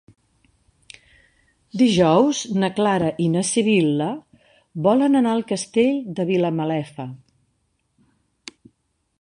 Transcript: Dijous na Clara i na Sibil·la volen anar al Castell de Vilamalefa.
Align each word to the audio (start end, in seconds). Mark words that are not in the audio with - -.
Dijous 1.81 2.39
na 2.63 2.69
Clara 2.79 3.11
i 3.25 3.29
na 3.35 3.45
Sibil·la 3.49 4.09
volen 4.89 5.21
anar 5.21 5.35
al 5.35 5.47
Castell 5.53 6.01
de 6.21 6.27
Vilamalefa. 6.31 7.07